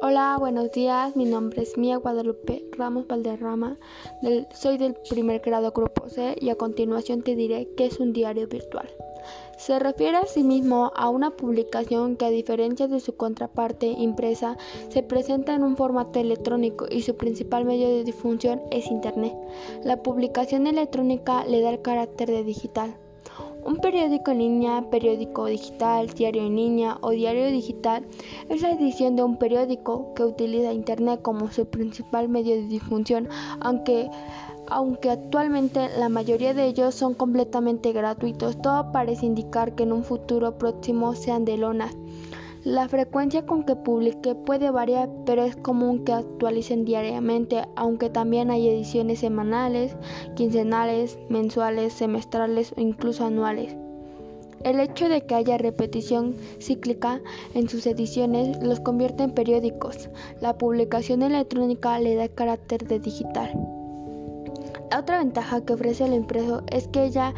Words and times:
Hola, 0.00 0.36
buenos 0.38 0.70
días. 0.70 1.16
Mi 1.16 1.24
nombre 1.24 1.62
es 1.62 1.76
Mía 1.76 1.96
Guadalupe 1.96 2.64
Ramos 2.76 3.08
Valderrama. 3.08 3.78
soy 4.54 4.78
del 4.78 4.94
primer 5.10 5.40
grado 5.40 5.72
Grupo 5.72 6.08
C 6.08 6.36
y 6.40 6.50
a 6.50 6.54
continuación 6.54 7.22
te 7.22 7.34
diré 7.34 7.68
qué 7.76 7.86
es 7.86 7.98
un 7.98 8.12
diario 8.12 8.46
virtual. 8.46 8.88
Se 9.56 9.80
refiere 9.80 10.18
a 10.18 10.26
sí 10.26 10.44
mismo 10.44 10.92
a 10.94 11.08
una 11.08 11.32
publicación 11.32 12.14
que 12.14 12.26
a 12.26 12.30
diferencia 12.30 12.86
de 12.86 13.00
su 13.00 13.16
contraparte 13.16 13.86
impresa 13.86 14.56
se 14.88 15.02
presenta 15.02 15.52
en 15.52 15.64
un 15.64 15.76
formato 15.76 16.20
electrónico 16.20 16.86
y 16.88 17.02
su 17.02 17.16
principal 17.16 17.64
medio 17.64 17.88
de 17.88 18.04
difusión 18.04 18.62
es 18.70 18.86
Internet. 18.86 19.34
La 19.82 20.04
publicación 20.04 20.68
electrónica 20.68 21.44
le 21.44 21.60
da 21.60 21.70
el 21.70 21.82
carácter 21.82 22.28
de 22.28 22.44
digital. 22.44 22.96
Un 23.68 23.76
periódico 23.76 24.30
en 24.30 24.38
línea, 24.38 24.88
periódico 24.90 25.44
digital, 25.44 26.06
diario 26.14 26.40
en 26.40 26.56
línea 26.56 26.96
o 27.02 27.10
diario 27.10 27.48
digital 27.48 28.06
es 28.48 28.62
la 28.62 28.70
edición 28.70 29.14
de 29.14 29.22
un 29.22 29.36
periódico 29.36 30.14
que 30.14 30.24
utiliza 30.24 30.72
Internet 30.72 31.20
como 31.20 31.52
su 31.52 31.66
principal 31.66 32.30
medio 32.30 32.54
de 32.54 32.66
difusión, 32.66 33.28
aunque, 33.60 34.08
aunque 34.68 35.10
actualmente 35.10 35.90
la 35.98 36.08
mayoría 36.08 36.54
de 36.54 36.64
ellos 36.64 36.94
son 36.94 37.12
completamente 37.12 37.92
gratuitos. 37.92 38.56
Todo 38.62 38.90
parece 38.90 39.26
indicar 39.26 39.74
que 39.74 39.82
en 39.82 39.92
un 39.92 40.02
futuro 40.02 40.56
próximo 40.56 41.14
sean 41.14 41.44
de 41.44 41.58
lona. 41.58 41.90
La 42.68 42.86
frecuencia 42.86 43.46
con 43.46 43.64
que 43.64 43.76
publique 43.76 44.34
puede 44.34 44.70
variar, 44.70 45.08
pero 45.24 45.42
es 45.42 45.56
común 45.56 46.04
que 46.04 46.12
actualicen 46.12 46.84
diariamente, 46.84 47.66
aunque 47.76 48.10
también 48.10 48.50
hay 48.50 48.68
ediciones 48.68 49.20
semanales, 49.20 49.96
quincenales, 50.36 51.18
mensuales, 51.30 51.94
semestrales 51.94 52.74
o 52.76 52.82
incluso 52.82 53.24
anuales. 53.24 53.74
El 54.64 54.80
hecho 54.80 55.08
de 55.08 55.22
que 55.22 55.34
haya 55.34 55.56
repetición 55.56 56.36
cíclica 56.60 57.22
en 57.54 57.70
sus 57.70 57.86
ediciones 57.86 58.62
los 58.62 58.80
convierte 58.80 59.22
en 59.22 59.30
periódicos. 59.30 60.10
La 60.42 60.58
publicación 60.58 61.22
electrónica 61.22 61.98
le 61.98 62.16
da 62.16 62.28
carácter 62.28 62.86
de 62.86 63.00
digital. 63.00 63.50
La 64.90 65.00
otra 65.00 65.20
ventaja 65.20 65.64
que 65.64 65.72
ofrece 65.72 66.04
el 66.04 66.12
impreso 66.12 66.64
es 66.70 66.86
que 66.86 67.04
ella 67.04 67.32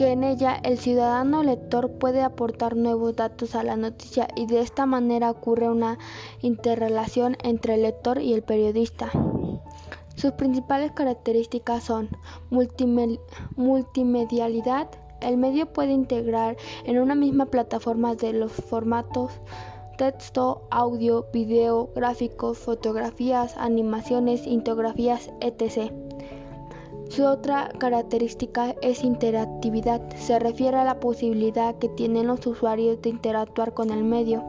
que 0.00 0.12
en 0.12 0.24
ella 0.24 0.58
el 0.64 0.78
ciudadano 0.78 1.42
lector 1.42 1.98
puede 1.98 2.22
aportar 2.22 2.74
nuevos 2.74 3.16
datos 3.16 3.54
a 3.54 3.62
la 3.62 3.76
noticia 3.76 4.28
y 4.34 4.46
de 4.46 4.60
esta 4.60 4.86
manera 4.86 5.30
ocurre 5.30 5.68
una 5.68 5.98
interrelación 6.40 7.36
entre 7.42 7.74
el 7.74 7.82
lector 7.82 8.22
y 8.22 8.32
el 8.32 8.42
periodista. 8.42 9.10
Sus 10.14 10.32
principales 10.32 10.92
características 10.92 11.84
son 11.84 12.08
multimedialidad. 12.48 14.88
El 15.20 15.36
medio 15.36 15.70
puede 15.70 15.92
integrar 15.92 16.56
en 16.84 16.98
una 16.98 17.14
misma 17.14 17.44
plataforma 17.44 18.14
de 18.14 18.32
los 18.32 18.52
formatos 18.52 19.32
texto, 19.98 20.66
audio, 20.70 21.26
video, 21.30 21.90
gráficos, 21.94 22.56
fotografías, 22.56 23.54
animaciones, 23.58 24.46
infografías, 24.46 25.30
etc. 25.42 25.92
Su 27.10 27.24
otra 27.24 27.70
característica 27.76 28.76
es 28.82 29.02
interactividad. 29.02 30.00
Se 30.14 30.38
refiere 30.38 30.76
a 30.76 30.84
la 30.84 31.00
posibilidad 31.00 31.76
que 31.76 31.88
tienen 31.88 32.28
los 32.28 32.46
usuarios 32.46 33.02
de 33.02 33.08
interactuar 33.08 33.74
con 33.74 33.90
el 33.90 34.04
medio, 34.04 34.44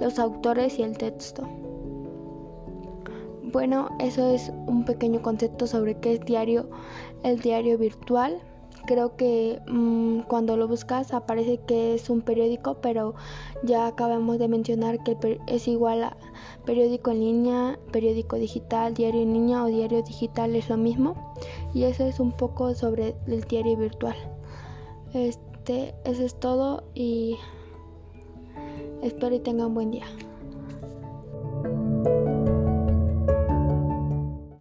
los 0.00 0.18
autores 0.18 0.78
y 0.78 0.82
el 0.82 0.96
texto. 0.96 1.46
Bueno, 3.42 3.90
eso 3.98 4.30
es 4.30 4.50
un 4.66 4.86
pequeño 4.86 5.20
concepto 5.20 5.66
sobre 5.66 6.00
qué 6.00 6.14
es 6.14 6.20
diario, 6.20 6.70
el 7.22 7.38
diario 7.40 7.76
virtual 7.76 8.40
creo 8.86 9.16
que 9.16 9.60
mm, 9.66 10.20
cuando 10.20 10.56
lo 10.56 10.68
buscas 10.68 11.12
aparece 11.12 11.58
que 11.58 11.94
es 11.94 12.08
un 12.08 12.22
periódico, 12.22 12.78
pero 12.80 13.14
ya 13.62 13.86
acabamos 13.86 14.38
de 14.38 14.48
mencionar 14.48 15.02
que 15.04 15.16
es 15.46 15.68
igual 15.68 16.04
a 16.04 16.16
periódico 16.64 17.10
en 17.10 17.20
línea, 17.20 17.78
periódico 17.92 18.36
digital, 18.36 18.94
diario 18.94 19.22
en 19.22 19.32
línea 19.32 19.62
o 19.62 19.66
diario 19.66 20.02
digital 20.02 20.54
es 20.56 20.68
lo 20.68 20.76
mismo. 20.76 21.34
Y 21.74 21.84
eso 21.84 22.04
es 22.04 22.20
un 22.20 22.32
poco 22.32 22.74
sobre 22.74 23.14
el 23.26 23.42
diario 23.42 23.76
virtual. 23.76 24.16
Este, 25.14 25.94
eso 26.04 26.24
es 26.24 26.34
todo 26.38 26.84
y 26.94 27.36
espero 29.02 29.34
y 29.34 29.40
tengan 29.40 29.74
buen 29.74 29.90
día. 29.90 30.06